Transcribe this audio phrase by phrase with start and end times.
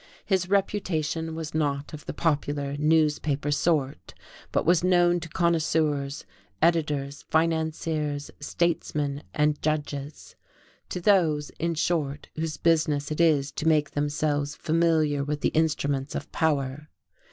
[0.25, 4.15] His reputation was not of the popular, newspaper sort,
[4.51, 6.25] but was known to connoisseurs,
[6.59, 10.35] editors, financiers, statesmen and judges,
[10.89, 16.15] to those, in short, whose business it is to make themselves familiar with the instruments
[16.15, 16.89] of power.